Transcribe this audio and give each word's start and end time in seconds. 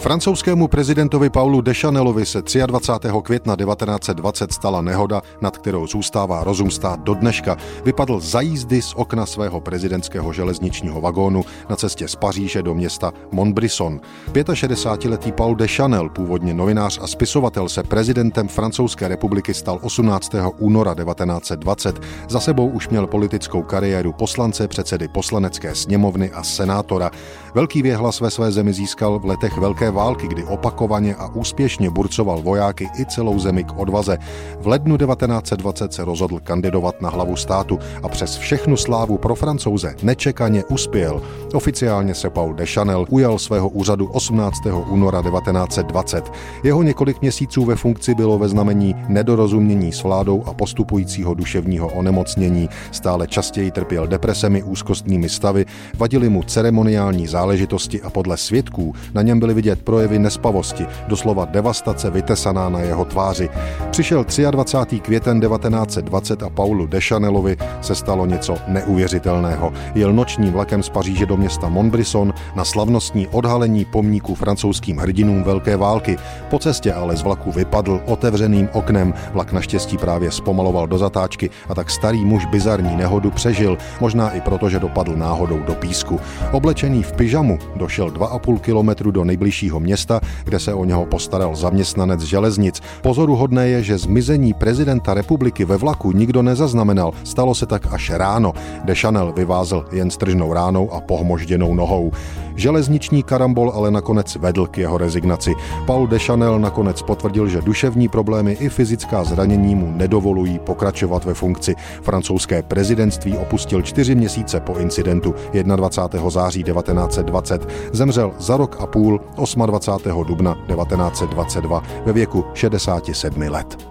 Francouzskému 0.00 0.68
prezidentovi 0.68 1.30
Paulu 1.30 1.60
Dechanelovi 1.60 2.26
se 2.26 2.42
23. 2.66 3.08
května 3.22 3.56
1920 3.56 4.52
stala 4.52 4.82
nehoda, 4.82 5.22
nad 5.40 5.58
kterou 5.58 5.86
zůstává 5.86 6.44
rozum 6.44 6.70
stát 6.70 7.00
do 7.00 7.14
dneška. 7.14 7.56
Vypadl 7.84 8.20
za 8.20 8.40
jízdy 8.40 8.82
z 8.82 8.94
okna 8.96 9.26
svého 9.26 9.60
prezidentského 9.60 10.32
železničního 10.32 11.00
vagónu 11.00 11.44
na 11.70 11.76
cestě 11.76 12.08
z 12.08 12.16
Paříže 12.16 12.62
do 12.62 12.74
města 12.74 13.12
Montbrisson. 13.32 14.00
65-letý 14.32 15.32
Paul 15.32 15.54
Dechanel, 15.54 16.08
původně 16.08 16.54
novinář 16.54 16.98
a 17.02 17.06
spisovatel, 17.06 17.68
se 17.68 17.82
prezidentem 17.82 18.48
Francouzské 18.48 19.08
republiky 19.08 19.54
stal 19.54 19.78
18. 19.82 20.32
února 20.58 20.94
1920. 20.94 22.00
Za 22.28 22.40
sebou 22.40 22.68
už 22.68 22.88
měl 22.88 23.06
politickou 23.06 23.62
kariéru 23.62 24.12
poslance, 24.12 24.68
předsedy 24.68 25.08
poslanecké 25.08 25.74
sněmovny 25.74 26.30
a 26.30 26.42
senátora. 26.42 27.10
Velký 27.54 27.82
věhlas 27.82 28.20
ve 28.20 28.30
své 28.30 28.52
zemi 28.52 28.72
získal 28.72 29.18
v 29.18 29.24
letech 29.24 29.58
Velké 29.58 29.89
války, 29.90 30.28
kdy 30.28 30.44
opakovaně 30.44 31.14
a 31.14 31.28
úspěšně 31.28 31.90
burcoval 31.90 32.42
vojáky 32.42 32.88
i 32.98 33.06
celou 33.06 33.38
zemi 33.38 33.64
k 33.64 33.78
odvaze. 33.78 34.18
V 34.60 34.66
lednu 34.66 34.96
1920 34.96 35.92
se 35.92 36.04
rozhodl 36.04 36.40
kandidovat 36.40 37.02
na 37.02 37.10
hlavu 37.10 37.36
státu 37.36 37.78
a 38.02 38.08
přes 38.08 38.36
všechnu 38.36 38.76
slávu 38.76 39.18
pro 39.18 39.34
francouze 39.34 39.94
nečekaně 40.02 40.64
uspěl. 40.64 41.22
Oficiálně 41.54 42.14
se 42.14 42.30
Paul 42.30 42.54
Deschanel 42.54 43.06
ujal 43.08 43.38
svého 43.38 43.68
úřadu 43.68 44.06
18. 44.06 44.58
února 44.90 45.22
1920. 45.22 46.32
Jeho 46.64 46.82
několik 46.82 47.20
měsíců 47.20 47.64
ve 47.64 47.76
funkci 47.76 48.14
bylo 48.14 48.38
ve 48.38 48.48
znamení 48.48 48.94
nedorozumění 49.08 49.92
s 49.92 50.02
vládou 50.02 50.44
a 50.46 50.54
postupujícího 50.54 51.34
duševního 51.34 51.88
onemocnění. 51.88 52.68
Stále 52.90 53.26
častěji 53.26 53.70
trpěl 53.70 54.06
depresemi, 54.06 54.62
úzkostními 54.62 55.28
stavy, 55.28 55.66
vadili 55.96 56.28
mu 56.28 56.42
ceremoniální 56.42 57.26
záležitosti 57.26 58.02
a 58.02 58.10
podle 58.10 58.36
svědků 58.36 58.94
na 59.14 59.22
něm 59.22 59.40
byly 59.40 59.54
vidět 59.54 59.79
projevy 59.80 60.18
nespavosti, 60.18 60.86
doslova 61.08 61.44
devastace 61.44 62.10
vytesaná 62.10 62.68
na 62.68 62.80
jeho 62.80 63.04
tváři. 63.04 63.48
Přišel 63.90 64.24
23. 64.50 65.00
květen 65.00 65.40
1920 65.40 66.42
a 66.42 66.50
Paulu 66.50 66.86
Dechanelovi 66.86 67.56
se 67.80 67.94
stalo 67.94 68.26
něco 68.26 68.56
neuvěřitelného. 68.68 69.72
Jel 69.94 70.12
nočním 70.12 70.52
vlakem 70.52 70.82
z 70.82 70.88
Paříže 70.88 71.26
do 71.26 71.36
města 71.36 71.68
Montbrisson 71.68 72.34
na 72.54 72.64
slavnostní 72.64 73.26
odhalení 73.26 73.84
pomníku 73.84 74.34
francouzským 74.34 74.96
hrdinům 74.96 75.42
Velké 75.42 75.76
války. 75.76 76.16
Po 76.50 76.58
cestě 76.58 76.92
ale 76.92 77.16
z 77.16 77.22
vlaku 77.22 77.52
vypadl 77.52 78.00
otevřeným 78.06 78.68
oknem. 78.72 79.14
Vlak 79.32 79.52
naštěstí 79.52 79.98
právě 79.98 80.30
zpomaloval 80.30 80.86
do 80.86 80.98
zatáčky 80.98 81.50
a 81.68 81.74
tak 81.74 81.90
starý 81.90 82.24
muž 82.24 82.46
bizarní 82.46 82.96
nehodu 82.96 83.30
přežil, 83.30 83.78
možná 84.00 84.30
i 84.30 84.40
proto, 84.40 84.70
že 84.70 84.78
dopadl 84.78 85.16
náhodou 85.16 85.58
do 85.58 85.74
písku. 85.74 86.20
Oblečený 86.52 87.02
v 87.02 87.12
pyžamu 87.12 87.58
došel 87.76 88.10
2,5 88.10 88.58
kilometru 88.58 89.10
do 89.10 89.24
nejbližšího 89.24 89.69
menšího 89.70 89.80
města, 89.80 90.20
kde 90.44 90.58
se 90.58 90.74
o 90.74 90.84
něho 90.84 91.06
postaral 91.06 91.56
zaměstnanec 91.56 92.20
železnic. 92.20 92.80
Pozoruhodné 93.02 93.68
je, 93.68 93.82
že 93.82 93.98
zmizení 93.98 94.54
prezidenta 94.54 95.14
republiky 95.14 95.64
ve 95.64 95.76
vlaku 95.76 96.12
nikdo 96.12 96.42
nezaznamenal. 96.42 97.12
Stalo 97.24 97.54
se 97.54 97.66
tak 97.66 97.86
až 97.92 98.10
ráno. 98.10 98.52
Dešanel 98.84 99.32
vyvázl 99.32 99.84
jen 99.92 100.10
stržnou 100.10 100.52
ránou 100.52 100.90
a 100.92 101.00
pohmožděnou 101.00 101.74
nohou. 101.74 102.12
Železniční 102.56 103.22
karambol 103.22 103.72
ale 103.74 103.90
nakonec 103.90 104.36
vedl 104.36 104.66
k 104.66 104.78
jeho 104.78 104.98
rezignaci. 104.98 105.54
Paul 105.86 106.06
Deschanel 106.06 106.58
nakonec 106.58 107.02
potvrdil, 107.02 107.48
že 107.48 107.60
duševní 107.60 108.08
problémy 108.08 108.52
i 108.52 108.68
fyzická 108.68 109.24
zranění 109.24 109.74
mu 109.74 109.92
nedovolují 109.96 110.58
pokračovat 110.58 111.24
ve 111.24 111.34
funkci. 111.34 111.74
Francouzské 112.02 112.62
prezidentství 112.62 113.38
opustil 113.38 113.82
čtyři 113.82 114.14
měsíce 114.14 114.60
po 114.60 114.76
incidentu 114.76 115.34
21. 115.76 116.30
září 116.30 116.62
1920. 116.62 117.68
Zemřel 117.92 118.32
za 118.38 118.56
rok 118.56 118.76
a 118.80 118.86
půl 118.86 119.20
28. 119.66 120.24
dubna 120.24 120.54
1922 120.54 121.82
ve 122.04 122.12
věku 122.12 122.44
67 122.54 123.42
let. 123.42 123.86